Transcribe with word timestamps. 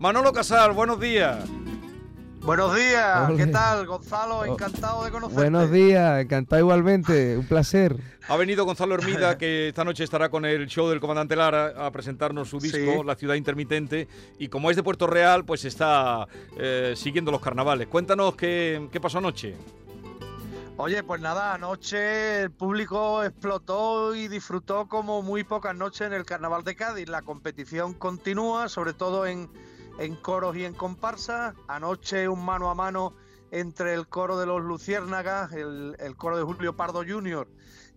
Manolo 0.00 0.32
Casal, 0.32 0.72
buenos 0.72 0.98
días. 0.98 1.44
Buenos 2.40 2.74
días. 2.74 3.32
¿qué 3.36 3.46
tal, 3.48 3.86
Gonzalo? 3.86 4.38
Oh, 4.38 4.44
Encantado 4.46 5.04
de 5.04 5.10
conocerte. 5.10 5.42
Buenos 5.42 5.70
días, 5.70 6.22
encantado 6.22 6.58
igualmente, 6.58 7.36
un 7.36 7.44
placer. 7.46 7.96
Ha 8.26 8.36
venido 8.38 8.64
Gonzalo 8.64 8.94
Hermida, 8.94 9.36
que 9.38 9.68
esta 9.68 9.84
noche 9.84 10.02
estará 10.02 10.30
con 10.30 10.46
el 10.46 10.66
show 10.68 10.88
del 10.88 11.00
comandante 11.00 11.36
Lara 11.36 11.74
a 11.76 11.90
presentarnos 11.90 12.48
su 12.48 12.58
disco, 12.58 12.78
Sí. 12.78 13.04
La 13.04 13.14
ciudad 13.14 13.34
intermitente. 13.34 14.08
Y 14.38 14.48
como 14.48 14.70
es 14.70 14.76
de 14.76 14.82
Puerto 14.82 15.06
Real, 15.06 15.44
pues 15.44 15.66
está 15.66 16.26
eh, 16.56 16.94
siguiendo 16.96 17.30
los 17.30 17.42
carnavales. 17.42 17.86
Cuéntanos 17.88 18.36
qué, 18.36 18.88
qué 18.90 19.00
pasó 19.02 19.18
anoche. 19.18 19.54
Oye, 20.78 21.02
pues 21.02 21.20
nada, 21.20 21.52
anoche 21.52 22.44
el 22.44 22.50
público 22.50 23.22
explotó 23.22 24.14
y 24.14 24.28
disfrutó 24.28 24.88
como 24.88 25.20
muy 25.20 25.44
pocas 25.44 25.76
noches 25.76 26.06
en 26.06 26.14
el 26.14 26.24
Carnaval 26.24 26.64
de 26.64 26.74
Cádiz. 26.74 27.06
La 27.06 27.20
competición 27.20 27.92
continúa, 27.92 28.70
sobre 28.70 28.94
todo 28.94 29.26
en, 29.26 29.50
en 30.00 30.16
coros 30.16 30.56
y 30.56 30.64
en 30.64 30.72
comparsas. 30.72 31.54
Anoche 31.68 32.26
un 32.26 32.44
mano 32.44 32.70
a 32.70 32.74
mano 32.74 33.14
entre 33.50 33.92
el 33.94 34.08
coro 34.08 34.38
de 34.38 34.46
los 34.46 34.62
Luciérnagas, 34.62 35.52
el, 35.52 35.94
el 35.98 36.16
coro 36.16 36.38
de 36.38 36.42
Julio 36.42 36.74
Pardo 36.74 37.04
Jr. 37.06 37.46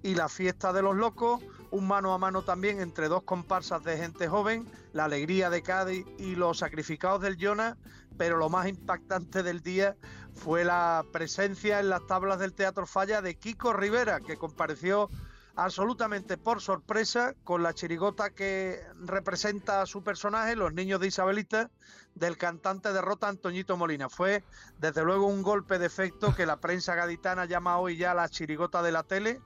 y 0.03 0.13
la 0.13 0.27
fiesta 0.27 0.73
de 0.73 0.81
los 0.81 0.95
locos. 0.95 1.41
Un 1.71 1.87
mano 1.87 2.13
a 2.13 2.17
mano 2.17 2.43
también 2.43 2.81
entre 2.81 3.07
dos 3.07 3.23
comparsas 3.23 3.83
de 3.83 3.97
gente 3.97 4.27
joven, 4.27 4.69
la 4.91 5.05
alegría 5.05 5.49
de 5.49 5.63
Cádiz 5.63 6.05
y 6.19 6.35
los 6.35 6.57
sacrificados 6.57 7.21
del 7.21 7.37
Jonas. 7.37 7.77
Pero 8.17 8.37
lo 8.37 8.49
más 8.49 8.67
impactante 8.67 9.41
del 9.41 9.61
día 9.61 9.95
fue 10.33 10.65
la 10.65 11.05
presencia 11.13 11.79
en 11.79 11.89
las 11.89 12.05
tablas 12.05 12.37
del 12.37 12.53
Teatro 12.53 12.85
Falla 12.85 13.21
de 13.21 13.35
Kiko 13.35 13.71
Rivera, 13.71 14.19
que 14.19 14.35
compareció 14.35 15.09
absolutamente 15.55 16.37
por 16.37 16.61
sorpresa 16.61 17.35
con 17.43 17.63
la 17.63 17.73
chirigota 17.73 18.31
que 18.31 18.81
representa 19.05 19.81
a 19.81 19.85
su 19.85 20.03
personaje, 20.03 20.55
Los 20.55 20.73
Niños 20.73 20.99
de 20.99 21.07
Isabelita, 21.07 21.69
del 22.15 22.37
cantante 22.37 22.91
de 22.93 23.01
Rota 23.01 23.27
Antoñito 23.27 23.77
Molina. 23.77 24.09
Fue 24.09 24.43
desde 24.79 25.03
luego 25.03 25.27
un 25.27 25.43
golpe 25.43 25.79
de 25.79 25.85
efecto 25.85 26.35
que 26.35 26.45
la 26.45 26.57
prensa 26.57 26.95
gaditana 26.95 27.45
llama 27.45 27.77
hoy 27.77 27.97
ya 27.97 28.13
la 28.13 28.29
chirigota 28.29 28.81
de 28.81 28.91
la 28.91 29.03
tele. 29.03 29.41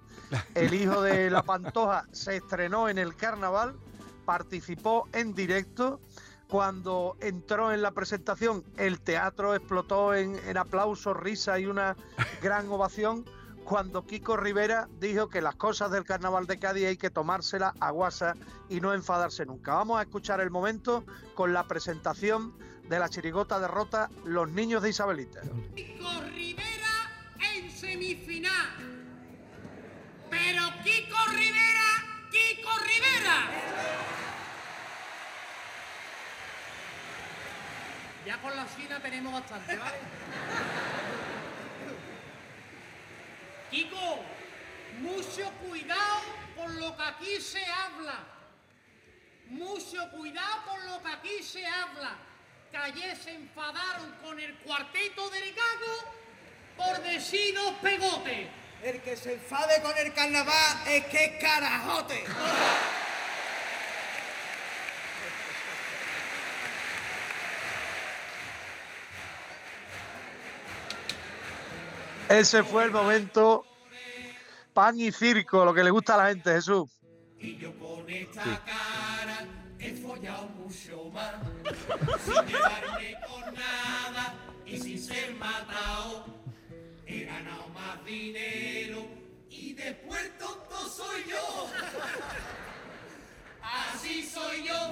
El 0.55 0.73
hijo 0.73 1.01
de 1.01 1.29
la 1.29 1.43
Pantoja 1.43 2.05
se 2.11 2.37
estrenó 2.37 2.89
en 2.89 2.97
el 2.97 3.15
carnaval, 3.15 3.75
participó 4.25 5.07
en 5.13 5.33
directo. 5.33 5.99
Cuando 6.49 7.17
entró 7.19 7.73
en 7.73 7.81
la 7.81 7.91
presentación, 7.91 8.63
el 8.77 9.01
teatro 9.01 9.53
explotó 9.53 10.13
en, 10.13 10.39
en 10.47 10.55
aplausos, 10.55 11.17
risa 11.17 11.59
y 11.59 11.65
una 11.65 11.97
gran 12.41 12.69
ovación. 12.69 13.25
Cuando 13.67 14.05
Kiko 14.05 14.37
Rivera 14.37 14.87
dijo 14.97 15.27
que 15.27 15.41
las 15.41 15.55
cosas 15.55 15.91
del 15.91 16.05
carnaval 16.05 16.47
de 16.47 16.57
Cádiz 16.57 16.85
hay 16.85 16.95
que 16.95 17.09
tomárselas 17.09 17.73
a 17.81 17.91
guasa 17.91 18.33
y 18.69 18.79
no 18.79 18.93
enfadarse 18.93 19.45
nunca. 19.45 19.73
Vamos 19.73 19.99
a 19.99 20.03
escuchar 20.03 20.39
el 20.39 20.49
momento 20.49 21.03
con 21.35 21.51
la 21.51 21.67
presentación 21.67 22.57
de 22.87 22.97
la 22.97 23.09
chirigota 23.09 23.59
derrota 23.59 24.09
Los 24.23 24.49
Niños 24.49 24.83
de 24.83 24.91
Isabelita. 24.91 25.41
Kiko 25.75 26.09
Rivera 26.33 27.11
en 27.53 27.69
semifinal. 27.69 28.69
Pero 30.29 30.61
Kiko 30.85 31.17
Rivera, 31.31 32.21
Kiko 32.31 32.69
Rivera. 32.85 33.49
Ya 38.25 38.41
con 38.41 38.55
la 38.55 38.65
China 38.73 39.01
tenemos 39.01 39.33
bastante, 39.33 39.75
¿vale? 39.75 39.97
Kiko, 43.69 44.19
mucho 44.99 45.51
cuidado 45.67 46.21
con 46.55 46.79
lo 46.79 46.95
que 46.95 47.03
aquí 47.03 47.41
se 47.41 47.63
habla. 47.65 48.19
Mucho 49.49 50.09
cuidado 50.11 50.63
con 50.67 50.85
lo 50.87 51.01
que 51.03 51.09
aquí 51.09 51.43
se 51.43 51.65
habla. 51.65 52.15
Que 52.71 52.77
ayer 52.77 53.15
se 53.17 53.35
enfadaron 53.35 54.11
con 54.23 54.39
el 54.39 54.55
cuarteto 54.59 55.29
del 55.29 55.53
gago 55.53 56.17
por 56.77 57.03
decir 57.03 57.55
dos 57.55 57.73
pegotes. 57.81 58.47
El 58.83 59.01
que 59.01 59.17
se 59.17 59.33
enfade 59.33 59.81
con 59.81 59.97
el 59.97 60.13
carnaval 60.13 60.87
es 60.87 61.05
que 61.07 61.25
es 61.25 61.41
carajote. 61.41 62.23
Ese 72.29 72.63
fue 72.63 72.83
el 72.83 72.91
momento 72.91 73.66
pan 74.77 74.99
y 74.99 75.11
circo, 75.11 75.65
lo 75.65 75.73
que 75.73 75.83
le 75.83 75.89
gusta 75.89 76.13
a 76.13 76.17
la 76.17 76.29
gente, 76.29 76.51
Jesús. 76.51 76.87
Y 77.39 77.57
yo 77.57 77.73
con 77.79 78.07
esta 78.07 78.43
cara 78.63 79.47
he 79.79 79.91
follado 79.95 80.49
mucho 80.49 81.09
más. 81.11 81.33
sin 82.23 82.45
llevarme 82.45 83.15
por 83.27 83.53
nada 83.53 84.35
y 84.67 84.77
sin 84.77 85.01
ser 85.01 85.33
matado. 85.33 86.25
He 87.07 87.23
ganado 87.25 87.67
más 87.69 88.05
dinero 88.05 89.07
y 89.49 89.73
después 89.73 90.37
tonto 90.37 90.87
soy 90.87 91.23
yo. 91.27 91.69
Así 93.63 94.29
soy 94.29 94.63
yo. 94.63 94.91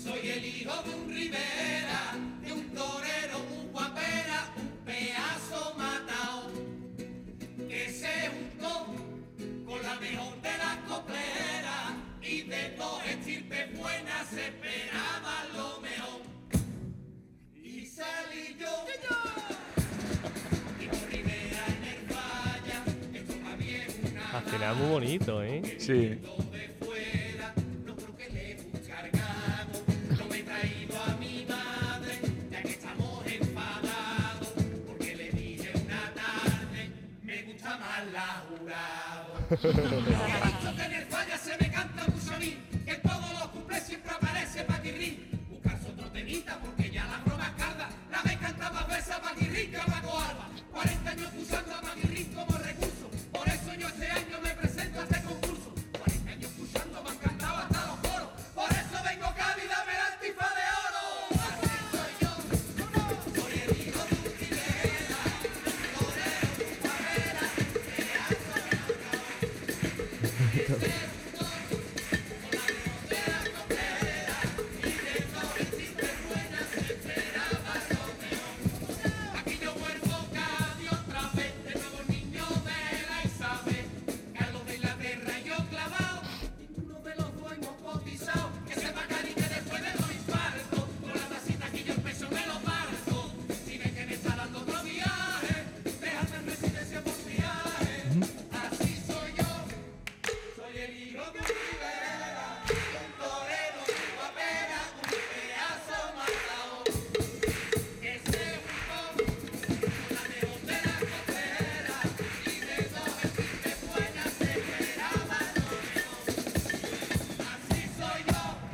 Soy 0.00 0.30
el 0.30 0.44
hijo 0.44 0.80
de 0.84 0.94
un 0.94 1.08
Rivera, 1.08 2.14
de 2.40 2.52
un 2.52 2.72
torero, 2.72 3.38
gusta 37.44 37.78
más 37.78 38.12
la 38.12 38.44
jurado. 38.48 39.34
Y 39.50 39.66
he 39.66 40.46
dicho 40.46 40.76
que 40.76 40.82
en 40.82 40.92
el 40.92 41.04
falla 41.06 41.38
se 41.38 41.56
me 41.58 41.70
canta 41.70 42.06
mucho 42.08 42.38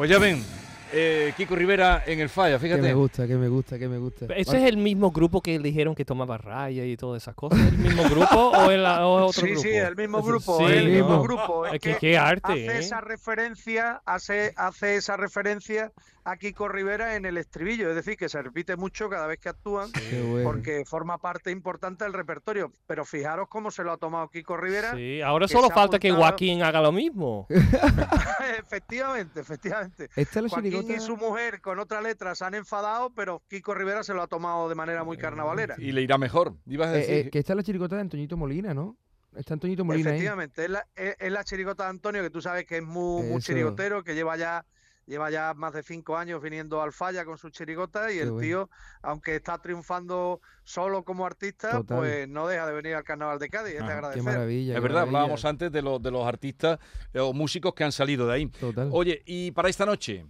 Pues 0.08 0.18
ya 0.18 0.24
ven, 0.26 0.42
eh, 0.90 1.34
Kiko 1.36 1.54
Rivera 1.54 2.02
en 2.06 2.18
el 2.20 2.30
falla, 2.30 2.54
Que 2.58 2.60
fíjate. 2.60 2.80
me 2.80 2.94
gusta, 2.94 3.26
que 3.26 3.34
me 3.36 3.46
gusta, 3.48 3.78
que 3.78 3.88
me 3.88 3.98
gusta. 3.98 4.24
¿Ese 4.34 4.56
es 4.56 4.62
el 4.64 4.78
mismo 4.78 5.10
grupo 5.10 5.42
que 5.42 5.58
dijeron 5.58 5.94
que 5.94 6.06
tomaba 6.06 6.38
raya 6.38 6.82
y 6.86 6.96
todas 6.96 7.22
esas 7.22 7.34
cosas? 7.34 7.58
¿El 7.60 7.76
mismo 7.76 8.04
grupo 8.08 8.48
o, 8.56 8.70
el, 8.70 8.86
o 8.86 9.26
otro 9.26 9.42
Sí, 9.42 9.48
grupo? 9.48 9.60
sí, 9.60 9.68
el 9.68 9.96
mismo 9.96 10.22
grupo, 10.22 10.56
Sí, 10.60 10.64
el 10.64 10.88
mismo 10.88 11.10
¿no? 11.10 11.22
grupo. 11.22 11.66
Es 11.66 11.74
Es 11.74 11.80
que 11.80 11.92
que 11.92 11.98
qué 11.98 12.16
arte, 12.16 12.52
hace 12.52 12.66
¿eh? 12.68 12.78
esa 12.78 13.02
referencia, 13.02 14.00
hace, 14.06 14.54
hace 14.56 14.96
esa 14.96 15.18
referencia 15.18 15.92
a 16.30 16.36
Kiko 16.36 16.68
Rivera 16.68 17.16
en 17.16 17.24
el 17.26 17.36
estribillo, 17.38 17.88
es 17.88 17.94
decir, 17.96 18.16
que 18.16 18.28
se 18.28 18.42
repite 18.42 18.76
mucho 18.76 19.08
cada 19.08 19.26
vez 19.26 19.38
que 19.38 19.48
actúan. 19.48 19.90
Bueno. 20.30 20.44
Porque 20.44 20.84
forma 20.84 21.18
parte 21.18 21.50
importante 21.50 22.04
del 22.04 22.12
repertorio. 22.12 22.70
Pero 22.86 23.04
fijaros 23.04 23.48
cómo 23.48 23.70
se 23.70 23.82
lo 23.84 23.92
ha 23.92 23.96
tomado 23.96 24.28
Kiko 24.28 24.56
Rivera. 24.56 24.94
Sí, 24.94 25.20
ahora 25.22 25.48
solo 25.48 25.70
falta 25.70 25.98
que 25.98 26.10
Joaquín 26.10 26.62
haga 26.62 26.80
lo 26.82 26.92
mismo. 26.92 27.46
efectivamente, 28.58 29.40
efectivamente. 29.40 30.08
Esta 30.16 30.40
Joaquín 30.40 30.70
chirigota. 30.72 30.92
y 30.94 31.00
su 31.00 31.16
mujer 31.16 31.60
con 31.60 31.78
otra 31.78 32.00
letra 32.00 32.34
se 32.34 32.44
han 32.44 32.54
enfadado, 32.54 33.10
pero 33.14 33.42
Kiko 33.48 33.74
Rivera 33.74 34.02
se 34.02 34.14
lo 34.14 34.22
ha 34.22 34.26
tomado 34.26 34.68
de 34.68 34.74
manera 34.74 35.04
muy 35.04 35.16
carnavalera. 35.16 35.74
Y 35.78 35.92
le 35.92 36.02
irá 36.02 36.18
mejor. 36.18 36.54
Ibas 36.66 36.88
a 36.88 36.94
Eh, 36.94 36.98
decir. 36.98 37.14
eh, 37.26 37.30
que 37.30 37.38
esta 37.38 37.52
es 37.52 37.56
la 37.56 37.62
chirigota 37.62 37.96
de 37.96 38.02
Antoñito 38.02 38.36
Molina, 38.36 38.74
¿no? 38.74 38.96
Está 39.36 39.54
Antoñito 39.54 39.84
Molina 39.84 40.10
ahí. 40.10 40.16
Efectivamente, 40.16 40.64
es 40.64 40.70
la, 40.70 40.86
es- 40.94 41.16
es 41.18 41.32
la 41.32 41.44
chirigota 41.44 41.84
de 41.84 41.90
Antonio, 41.90 42.22
que 42.22 42.30
tú 42.30 42.40
sabes 42.40 42.64
que 42.66 42.78
es 42.78 42.82
muy, 42.82 43.22
muy 43.26 43.40
chirigotero, 43.40 44.02
que 44.02 44.14
lleva 44.14 44.36
ya, 44.36 44.64
lleva 45.08 45.30
ya 45.30 45.54
más 45.54 45.72
de 45.72 45.82
cinco 45.82 46.16
años 46.16 46.40
viniendo 46.42 46.80
al 46.82 46.92
falla 46.92 47.24
con 47.24 47.38
su 47.38 47.50
chirigota 47.50 48.12
y 48.12 48.18
el 48.18 48.30
bueno. 48.30 48.40
tío, 48.46 48.70
aunque 49.02 49.34
está 49.36 49.58
triunfando 49.58 50.40
solo 50.62 51.02
como 51.02 51.24
artista, 51.26 51.70
Total. 51.72 51.96
pues 51.98 52.28
no 52.28 52.46
deja 52.46 52.66
de 52.66 52.72
venir 52.74 52.94
al 52.94 53.04
carnaval 53.04 53.38
de 53.38 53.48
Cádiz, 53.48 53.74
es 53.74 53.78
de 53.78 53.84
Ajá. 53.84 53.86
Qué 53.86 53.92
Qué 53.92 53.92
agradecer. 53.98 54.22
maravilla. 54.24 54.76
es 54.76 54.82
verdad, 54.82 54.94
maravilla. 55.00 55.18
hablábamos 55.18 55.44
antes 55.44 55.72
de, 55.72 55.82
los 55.82 56.02
de 56.02 56.10
los 56.10 56.26
artistas 56.26 56.78
eh, 57.14 57.20
o 57.20 57.32
músicos 57.32 57.74
que 57.74 57.84
han 57.84 57.92
salido 57.92 58.26
de 58.26 58.34
ahí. 58.34 58.46
Total. 58.46 58.90
Oye, 58.92 59.22
y 59.26 59.50
para 59.52 59.68
esta 59.70 59.86
noche, 59.86 60.26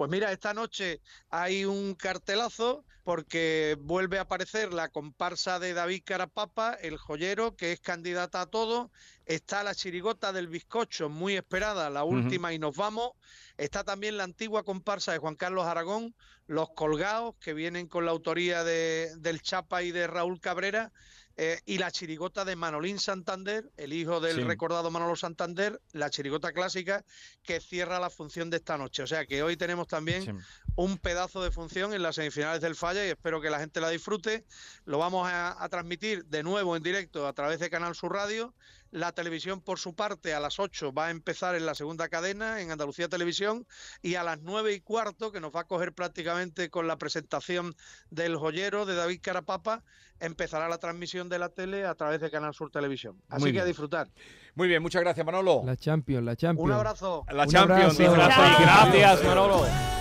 Pues 0.00 0.10
mira, 0.10 0.32
esta 0.32 0.54
noche 0.54 1.02
hay 1.28 1.66
un 1.66 1.94
cartelazo 1.94 2.86
porque 3.04 3.76
vuelve 3.78 4.16
a 4.16 4.22
aparecer 4.22 4.72
la 4.72 4.88
comparsa 4.88 5.58
de 5.58 5.74
David 5.74 6.04
Carapapa, 6.06 6.72
el 6.72 6.96
joyero, 6.96 7.54
que 7.54 7.72
es 7.72 7.80
candidata 7.80 8.40
a 8.40 8.46
todo. 8.46 8.90
Está 9.26 9.62
la 9.62 9.74
chirigota 9.74 10.32
del 10.32 10.48
bizcocho, 10.48 11.10
muy 11.10 11.36
esperada, 11.36 11.90
la 11.90 12.04
última 12.04 12.54
y 12.54 12.58
nos 12.58 12.78
vamos. 12.78 13.10
Está 13.58 13.84
también 13.84 14.16
la 14.16 14.24
antigua 14.24 14.62
comparsa 14.62 15.12
de 15.12 15.18
Juan 15.18 15.34
Carlos 15.34 15.66
Aragón, 15.66 16.14
Los 16.46 16.70
Colgados, 16.70 17.34
que 17.38 17.52
vienen 17.52 17.86
con 17.86 18.06
la 18.06 18.12
autoría 18.12 18.64
de, 18.64 19.12
del 19.18 19.42
Chapa 19.42 19.82
y 19.82 19.92
de 19.92 20.06
Raúl 20.06 20.40
Cabrera. 20.40 20.92
Eh, 21.42 21.58
y 21.64 21.78
la 21.78 21.90
chirigota 21.90 22.44
de 22.44 22.54
Manolín 22.54 22.98
Santander, 22.98 23.70
el 23.78 23.94
hijo 23.94 24.20
del 24.20 24.36
Sí. 24.36 24.42
recordado 24.42 24.90
Manolo 24.90 25.16
Santander, 25.16 25.80
la 25.92 26.10
chirigota 26.10 26.52
clásica, 26.52 27.02
que 27.42 27.60
cierra 27.60 27.98
la 27.98 28.10
función 28.10 28.50
de 28.50 28.58
esta 28.58 28.76
noche. 28.76 29.02
O 29.02 29.06
sea 29.06 29.24
que 29.24 29.42
hoy 29.42 29.56
tenemos 29.56 29.86
también 29.88 30.22
sí. 30.22 30.32
un 30.76 30.98
pedazo 30.98 31.42
de 31.42 31.50
función 31.50 31.94
en 31.94 32.02
las 32.02 32.16
semifinales 32.16 32.60
del 32.60 32.76
Falla 32.76 33.06
y 33.06 33.08
espero 33.08 33.40
que 33.40 33.48
la 33.48 33.58
gente 33.58 33.80
la 33.80 33.88
disfrute. 33.88 34.44
Lo 34.84 34.98
vamos 34.98 35.26
a, 35.28 35.56
a 35.64 35.68
transmitir 35.70 36.26
de 36.26 36.42
nuevo 36.42 36.76
en 36.76 36.82
directo 36.82 37.26
a 37.26 37.32
través 37.32 37.58
de 37.58 37.70
Canal 37.70 37.94
Sur 37.94 38.12
Radio. 38.12 38.54
La 38.92 39.12
televisión, 39.12 39.60
por 39.60 39.78
su 39.78 39.94
parte, 39.94 40.34
a 40.34 40.40
las 40.40 40.58
8 40.58 40.92
va 40.92 41.06
a 41.06 41.10
empezar 41.10 41.54
en 41.54 41.64
la 41.64 41.74
segunda 41.76 42.08
cadena, 42.08 42.60
en 42.60 42.72
Andalucía 42.72 43.08
Televisión, 43.08 43.66
y 44.02 44.16
a 44.16 44.24
las 44.24 44.40
9 44.40 44.72
y 44.74 44.80
cuarto, 44.80 45.30
que 45.30 45.40
nos 45.40 45.54
va 45.54 45.60
a 45.60 45.64
coger 45.64 45.92
prácticamente 45.92 46.70
con 46.70 46.88
la 46.88 46.96
presentación 46.98 47.76
del 48.10 48.36
joyero 48.36 48.86
de 48.86 48.96
David 48.96 49.20
Carapapa, 49.22 49.84
empezará 50.18 50.68
la 50.68 50.78
transmisión 50.78 51.28
de 51.28 51.38
la 51.38 51.50
tele 51.50 51.86
a 51.86 51.94
través 51.94 52.20
de 52.20 52.30
Canal 52.30 52.52
Sur 52.52 52.70
Televisión. 52.70 53.16
Así 53.28 53.44
Muy 53.44 53.52
que 53.52 53.60
a 53.60 53.64
disfrutar. 53.64 54.08
Muy 54.56 54.66
bien, 54.66 54.82
muchas 54.82 55.02
gracias, 55.02 55.24
Manolo. 55.24 55.62
La 55.64 55.76
Champions, 55.76 56.24
la 56.24 56.34
Champions. 56.36 56.66
Un 56.66 56.72
abrazo. 56.72 57.24
La 57.30 57.44
Un 57.44 57.48
Champions, 57.48 58.00
abrazo. 58.00 58.40
gracias, 58.60 59.24
Manolo. 59.24 59.99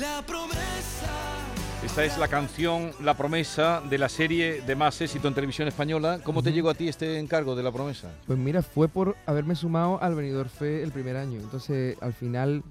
La 0.00 0.22
promesa. 0.26 1.10
Esta 1.84 2.04
es 2.04 2.18
la 2.18 2.28
canción 2.28 2.90
La 3.02 3.14
Promesa 3.16 3.82
de 3.88 3.96
la 3.98 4.08
serie 4.08 4.60
de 4.62 4.76
más 4.76 5.00
éxito 5.00 5.28
en 5.28 5.34
televisión 5.34 5.66
española. 5.68 6.20
¿Cómo 6.24 6.42
te 6.42 6.52
llegó 6.52 6.68
a 6.70 6.74
ti 6.74 6.88
este 6.88 7.18
encargo 7.18 7.54
de 7.56 7.62
La 7.62 7.72
Promesa? 7.72 8.10
Pues 8.26 8.38
mira, 8.38 8.62
fue 8.62 8.88
por 8.88 9.16
haberme 9.26 9.54
sumado 9.54 10.02
al 10.02 10.14
Benidorm 10.14 10.48
Fe 10.50 10.82
el 10.82 10.90
primer 10.92 11.16
año. 11.16 11.40
Entonces, 11.40 11.96
al 12.02 12.12
final 12.12 12.62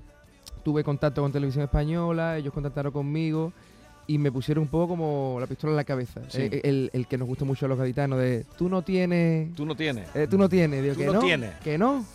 tuve 0.63 0.83
contacto 0.83 1.21
con 1.21 1.31
Televisión 1.31 1.63
Española, 1.63 2.37
ellos 2.37 2.53
contactaron 2.53 2.91
conmigo 2.91 3.51
y 4.05 4.17
me 4.19 4.31
pusieron 4.31 4.63
un 4.63 4.67
poco 4.69 4.89
como 4.89 5.37
la 5.39 5.47
pistola 5.47 5.71
en 5.71 5.77
la 5.77 5.83
cabeza. 5.83 6.21
Sí. 6.29 6.41
Eh, 6.43 6.61
el, 6.63 6.89
el 6.93 7.07
que 7.07 7.17
nos 7.17 7.27
gusta 7.27 7.45
mucho 7.45 7.65
a 7.65 7.69
los 7.69 7.77
gaditanos 7.79 8.19
de 8.19 8.45
tú 8.57 8.69
no 8.69 8.81
tienes, 8.83 9.53
Tú 9.55 9.65
no 9.65 9.75
tienes. 9.75 10.07
eh, 10.15 10.27
tú 10.29 10.37
no 10.37 10.47
tienes, 10.49 10.81
digo 10.83 10.93
Tú 10.93 10.99
que 10.99 11.05
no 11.07 11.13
no, 11.13 11.19
tienes. 11.19 11.55
que 11.63 11.77
no. 11.77 12.05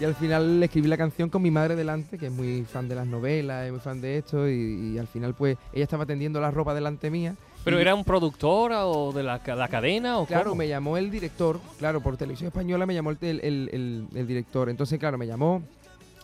Y 0.00 0.04
al 0.04 0.14
final 0.16 0.58
le 0.58 0.66
escribí 0.66 0.88
la 0.88 0.96
canción 0.96 1.30
con 1.30 1.40
mi 1.40 1.52
madre 1.52 1.76
delante, 1.76 2.18
que 2.18 2.26
es 2.26 2.32
muy 2.32 2.64
fan 2.64 2.88
de 2.88 2.96
las 2.96 3.06
novelas, 3.06 3.64
es 3.66 3.70
muy 3.70 3.80
fan 3.80 4.00
de 4.00 4.18
esto, 4.18 4.48
y, 4.48 4.92
y 4.94 4.98
al 4.98 5.06
final 5.06 5.34
pues 5.34 5.56
ella 5.72 5.84
estaba 5.84 6.04
tendiendo 6.04 6.40
la 6.40 6.50
ropa 6.50 6.74
delante 6.74 7.10
mía. 7.10 7.36
¿Pero 7.62 7.78
era 7.78 7.94
un 7.94 8.04
productora 8.04 8.86
o 8.86 9.12
de 9.12 9.22
la, 9.22 9.40
la 9.46 9.68
cadena 9.68 10.18
o 10.18 10.26
Claro, 10.26 10.50
cómo? 10.50 10.56
me 10.56 10.68
llamó 10.68 10.98
el 10.98 11.10
director, 11.10 11.60
claro, 11.78 12.00
por 12.02 12.16
televisión 12.16 12.48
española 12.48 12.84
me 12.86 12.92
llamó 12.94 13.10
el, 13.10 13.18
el- 13.22 13.40
el- 13.42 13.70
el- 13.72 14.06
el 14.18 14.26
director. 14.26 14.68
Entonces, 14.68 14.98
claro, 14.98 15.16
me 15.16 15.26
llamó 15.26 15.62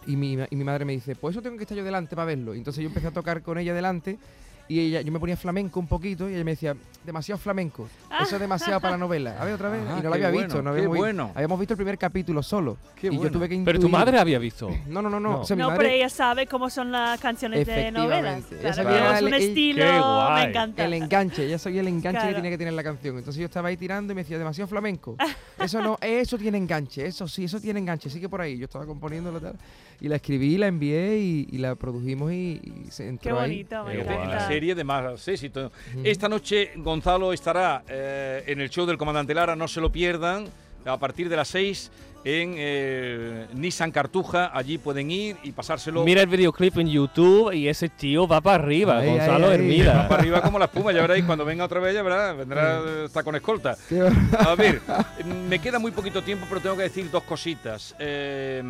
y 0.07 0.17
mi, 0.17 0.37
y 0.51 0.57
mi 0.57 0.65
madre 0.65 0.85
me 0.85 0.93
dice, 0.93 1.15
pues 1.15 1.35
eso 1.35 1.41
tengo 1.43 1.57
que 1.57 1.63
estar 1.63 1.79
yo 1.79 1.85
delante 1.85 2.17
para 2.17 2.27
verlo. 2.27 2.55
Y 2.55 2.59
entonces 2.59 2.83
yo 2.83 2.89
empecé 2.89 3.07
a 3.07 3.13
tocar 3.13 3.41
con 3.43 3.57
ella 3.57 3.73
delante 3.73 4.19
y 4.73 4.81
ella, 4.81 5.01
yo 5.01 5.11
me 5.13 5.19
ponía 5.19 5.37
flamenco 5.37 5.81
un 5.81 5.87
poquito 5.87 6.29
y 6.31 6.35
ella 6.35 6.45
me 6.45 6.53
decía, 6.53 6.77
demasiado 7.05 7.39
flamenco, 7.39 7.89
eso 8.23 8.37
es 8.37 8.41
demasiado 8.41 8.81
para 8.81 8.93
la 8.93 8.99
novela. 8.99 9.37
A 9.41 9.45
ver, 9.45 9.55
otra 9.55 9.69
vez. 9.69 9.83
Ah, 9.89 9.97
y 9.99 10.03
no 10.03 10.11
la 10.11 10.17
había 10.17 10.31
bueno, 10.31 10.47
visto, 10.47 10.63
no 10.63 10.71
qué 10.73 10.77
habíamos, 10.79 10.97
bueno. 10.99 11.33
habíamos 11.35 11.59
visto 11.59 11.75
el 11.75 11.79
primer 11.79 11.99
capítulo 11.99 12.43
solo. 12.43 12.77
Qué 12.95 13.09
y 13.09 13.11
bueno. 13.11 13.25
yo 13.25 13.31
tuve 13.33 13.49
que 13.49 13.61
Pero 13.65 13.81
tu 13.81 13.89
intuir- 13.89 13.91
madre 13.91 14.19
había 14.19 14.39
visto. 14.39 14.71
No, 14.87 15.03
no, 15.03 15.11
no, 15.11 15.19
no. 15.21 15.31
No. 15.33 15.41
o 15.41 15.45
sea, 15.45 15.57
mi 15.57 15.63
No, 15.63 15.69
madre- 15.71 15.79
pero 15.85 15.95
ella 15.95 16.09
sabe 16.09 16.47
cómo 16.47 16.71
son 16.71 16.93
las 16.93 17.19
canciones 17.21 17.67
de 17.67 17.91
novelas. 17.91 18.45
Claro, 18.45 18.77
tenemos 18.89 19.19
el- 19.19 19.25
un 19.27 19.35
el- 19.35 19.43
estilo, 19.43 19.85
Qué 19.85 19.99
guay. 20.01 20.43
me 20.45 20.51
encanta. 20.51 20.85
El 20.85 20.95
enganche, 20.95 21.49
ya 21.49 21.59
sabía 21.59 21.81
el 21.81 21.89
enganche 21.89 22.19
que 22.19 22.23
Claro. 22.27 22.37
tenía 22.37 22.51
que 22.51 22.59
tener 22.59 22.73
la 22.75 22.83
canción. 22.85 23.19
Entonces 23.19 23.41
yo 23.41 23.47
estaba 23.47 23.69
ahí 23.69 23.77
tirando 23.77 24.13
y 24.13 24.17
me 24.17 24.23
decía, 24.23 24.39
demasiado 24.39 24.69
flamenco. 24.69 25.17
Eso 25.59 25.81
no, 25.83 25.99
eso 26.01 26.39
tiene 26.39 26.59
enganche, 26.59 27.07
eso 27.07 27.27
sí, 27.27 27.45
eso 27.45 27.61
tiene 27.61 27.81
enganche, 27.81 28.09
sigue 28.09 28.29
por 28.29 28.41
ahí. 28.41 28.57
Yo 28.59 28.65
estaba 28.67 28.87
componiéndolo 28.87 29.41
tal. 29.41 29.57
Y 30.03 30.09
la 30.09 30.17
escribí, 30.17 30.57
la 30.57 30.67
envié 30.67 31.19
y, 31.19 31.49
y 31.53 31.59
la 31.59 31.75
produjimos 31.75 32.33
y, 32.33 32.61
y 32.87 32.91
se 32.91 33.07
entró 33.09 33.37
Qué 33.37 33.43
ahí. 33.43 33.51
bonito, 33.51 33.85
me 33.85 33.97
guay. 33.97 33.97
la 34.07 34.13
encanta. 34.25 34.49
Serie 34.61 34.75
de 34.75 34.85
más 34.85 35.27
éxito. 35.27 35.73
Esta 36.05 36.29
noche 36.29 36.73
Gonzalo 36.77 37.33
estará 37.33 37.83
eh, 37.89 38.45
en 38.47 38.61
el 38.61 38.69
show 38.69 38.85
del 38.85 38.99
Comandante 38.99 39.33
Lara, 39.33 39.57
no 39.57 39.67
se 39.67 39.81
lo 39.81 39.91
pierdan, 39.91 40.49
a 40.85 40.99
partir 40.99 41.31
de 41.31 41.37
las 41.37 41.49
6 41.49 41.91
en 42.27 42.55
eh, 42.59 43.47
Nissan 43.55 43.91
Cartuja, 43.91 44.51
allí 44.53 44.77
pueden 44.77 45.11
ir 45.11 45.39
y 45.45 45.53
pasárselo 45.53 46.05
Mira 46.05 46.21
el 46.21 46.27
videoclip 46.27 46.77
en 46.77 46.89
YouTube 46.89 47.55
y 47.55 47.69
ese 47.69 47.89
tío 47.89 48.29
va 48.29 48.43
para 48.43 48.63
arriba, 48.63 48.99
Ahí, 48.99 49.09
Gonzalo 49.09 49.47
ahí. 49.47 49.49
Va 49.49 49.55
Hermida. 49.55 50.09
para 50.09 50.21
arriba 50.21 50.43
como 50.43 50.59
la 50.59 50.67
espuma, 50.67 50.93
ya 50.93 51.01
veréis, 51.01 51.25
cuando 51.25 51.47
venga 51.47 51.65
otra 51.65 51.81
vez 51.81 51.95
ya 51.95 52.03
verá, 52.03 52.35
vendrá 52.35 53.05
hasta 53.07 53.23
con 53.23 53.35
escolta. 53.37 53.79
A 54.41 54.55
ver, 54.57 54.83
me 55.49 55.59
queda 55.59 55.79
muy 55.79 55.93
poquito 55.93 56.23
tiempo, 56.23 56.45
pero 56.51 56.61
tengo 56.61 56.77
que 56.77 56.83
decir 56.83 57.11
dos 57.11 57.23
cositas. 57.23 57.97
Eh, 57.99 58.63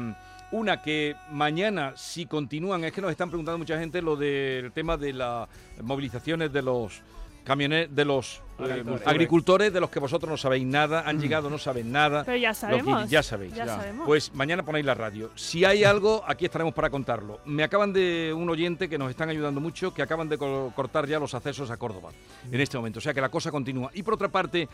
una 0.53 0.83
que 0.83 1.15
mañana, 1.31 1.93
si 1.97 2.27
continúan, 2.27 2.85
es 2.85 2.93
que 2.93 3.01
nos 3.01 3.11
están 3.11 3.29
preguntando 3.31 3.59
mucha 3.59 3.79
gente 3.79 4.03
lo 4.03 4.17
del 4.17 4.73
tema 4.73 4.97
de 4.97 5.13
las 5.13 5.49
movilizaciones 5.83 6.53
de 6.53 6.63
los 6.63 7.01
camioneros, 7.45 7.95
de 7.95 8.05
los 8.05 8.43
eh, 8.59 8.85
Agricultores. 9.07 9.73
de 9.73 9.81
los 9.81 9.89
que 9.91 9.99
vosotros 9.99 10.29
no 10.31 10.37
sabéis 10.37 10.65
nada, 10.67 11.03
han 11.09 11.19
llegado, 11.21 11.49
no 11.49 11.57
saben 11.57 11.91
nada. 11.91 12.23
Pero 12.25 12.37
ya 12.37 12.53
sabemos. 12.53 13.09
ya 13.09 13.23
sabéis. 13.23 13.55
Ya 13.55 13.67
sabemos. 13.67 14.07
Pues 14.07 14.35
mañana 14.35 14.63
ponéis 14.63 14.85
la 14.85 14.95
radio. 14.95 15.31
Si 15.37 15.65
hay 15.65 15.83
algo, 15.83 16.23
aquí 16.27 16.45
estaremos 16.45 16.75
para 16.75 16.91
contarlo. 16.91 17.41
Me 17.47 17.63
acaban 17.65 17.93
de 17.93 18.33
un 18.37 18.49
oyente 18.51 18.89
que 18.89 18.99
nos 18.99 19.09
están 19.11 19.31
ayudando 19.31 19.61
mucho, 19.61 19.95
que 19.95 20.03
acaban 20.03 20.29
de 20.29 20.37
co- 20.37 20.73
cortar 20.77 21.07
ya 21.07 21.19
los 21.19 21.33
accesos 21.35 21.71
a 21.71 21.77
Córdoba 21.79 22.11
en 22.53 22.61
este 22.61 22.77
momento. 22.77 22.99
O 22.99 23.03
sea 23.03 23.15
que 23.15 23.21
la 23.23 23.31
cosa 23.31 23.51
continúa. 23.51 23.91
Y 23.95 24.03
por 24.03 24.15
otra 24.15 24.29
parte, 24.29 24.69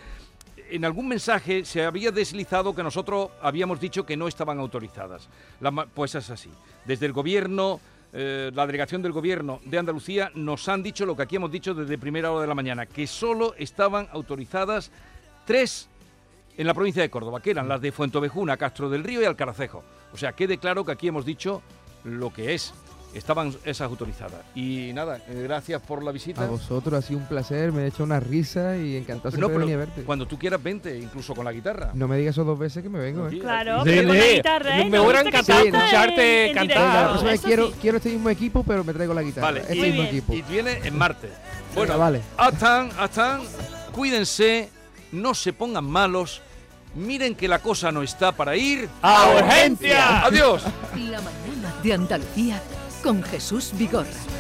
en 0.71 0.85
algún 0.85 1.09
mensaje 1.09 1.65
se 1.65 1.85
había 1.85 2.11
deslizado 2.11 2.75
que 2.75 2.83
nosotros 2.83 3.31
habíamos 3.41 3.81
dicho 3.81 4.05
que 4.05 4.17
no 4.17 4.29
estaban 4.29 4.59
autorizadas. 4.59 5.29
Pues 5.95 6.15
es 6.15 6.31
así. 6.31 6.51
Desde 6.85 7.07
el 7.07 7.13
gobierno, 7.13 7.81
eh, 8.13 8.51
la 8.55 8.67
delegación 8.67 9.03
del 9.03 9.13
gobierno 9.13 9.61
de 9.65 9.79
Andalucía 9.79 10.31
nos 10.35 10.69
han 10.69 10.83
dicho 10.83 11.07
lo 11.07 11.17
que 11.17 11.23
aquí 11.23 11.37
hemos 11.37 11.51
dicho 11.51 11.75
desde 11.75 11.99
primera 11.99 12.31
hora 12.31 12.43
de 12.43 12.47
la 12.47 12.55
mañana, 12.55 12.87
que 12.87 13.07
solo 13.07 13.55
estaban 13.57 14.09
autorizadas 14.13 14.91
tres 15.45 15.89
en 16.57 16.67
la 16.67 16.75
provincia 16.75 17.03
de 17.03 17.11
Córdoba, 17.11 17.41
que 17.41 17.51
eran 17.51 17.69
las 17.69 17.81
de 17.81 17.93
Fuentovejuna, 17.93 18.57
Castro 18.57 18.89
del 18.89 19.05
Río 19.05 19.21
y 19.21 19.25
Alcaracejo. 19.25 19.85
O 20.13 20.17
sea, 20.17 20.33
quede 20.33 20.59
claro 20.59 20.85
que 20.85 20.93
aquí 20.93 21.09
hemos 21.09 21.25
dicho 21.25 21.63
lo 22.05 22.33
que 22.33 22.55
es. 22.55 22.73
Estaban 23.17 23.55
esas 23.65 23.89
autorizadas. 23.89 24.43
Y 24.55 24.91
nada, 24.95 25.17
eh, 25.29 25.41
gracias 25.45 25.81
por 25.83 26.03
la 26.05 26.13
visita. 26.13 26.43
A 26.45 26.47
vosotros 26.47 26.95
ha 27.03 27.07
sido 27.07 27.19
un 27.21 27.27
placer, 27.27 27.73
me 27.73 27.85
he 27.85 27.87
hecho 27.89 28.05
una 28.05 28.21
risa 28.21 28.77
y 28.77 28.97
encantado 28.97 29.31
No, 29.37 29.47
siempre 29.49 29.59
venir 29.59 29.75
a 29.75 29.79
verte. 29.79 30.03
cuando 30.03 30.27
tú 30.27 30.39
quieras, 30.39 30.63
vente, 30.63 30.99
incluso 30.99 31.35
con 31.35 31.45
la 31.45 31.53
guitarra. 31.53 31.91
No 31.95 32.07
me 32.09 32.19
digas 32.19 32.35
eso 32.35 32.45
dos 32.45 32.59
veces 32.59 32.83
que 32.83 32.89
me 32.89 32.99
vengo, 32.99 33.29
¿eh? 33.29 33.39
Claro, 33.39 33.81
aquí. 33.81 33.91
pero 33.91 34.09
con 34.09 34.19
la 34.19 34.25
guitarra, 34.27 34.81
¿eh? 34.81 34.85
Me 34.91 35.01
hubiera 35.01 35.23
que 35.23 35.29
encantado 35.29 35.63
canta 35.65 35.79
escucharte 35.79 36.43
en- 36.45 36.49
en 36.51 36.55
cantar. 36.55 36.77
Venga, 36.79 36.95
la 37.01 37.07
próxima 37.09 37.31
vez 37.31 37.39
eso 37.41 37.47
quiero, 37.49 37.67
sí. 37.69 37.75
quiero 37.81 37.97
este 37.97 38.09
mismo 38.11 38.31
equipo, 38.31 38.63
pero 38.65 38.85
me 38.85 38.93
traigo 38.93 39.15
la 39.15 39.23
guitarra. 39.23 39.47
Vale, 39.47 39.61
este 39.63 39.75
mismo 39.77 40.03
equipo. 40.03 40.33
Y 40.35 40.43
viene 40.43 40.79
en 40.85 40.97
martes. 40.99 41.31
Bueno, 41.75 41.93
Venga, 41.95 42.05
vale. 42.05 42.21
Atán, 42.37 42.91
Atán, 42.99 43.41
cuídense, 43.93 44.69
no 45.13 45.35
se 45.35 45.53
pongan 45.53 45.85
malos, 45.85 46.43
miren 46.95 47.35
que 47.35 47.49
la 47.49 47.61
cosa 47.61 47.91
no 47.93 48.03
está 48.03 48.33
para 48.33 48.57
ir. 48.57 48.89
¡A 49.03 49.31
urgencia! 49.37 50.25
¡Adiós! 50.27 50.63
La 50.95 51.21
mañana 51.23 51.75
de 51.83 51.93
Andalucía 51.93 52.61
con 53.03 53.23
Jesús 53.23 53.73
Vigorra. 53.77 54.36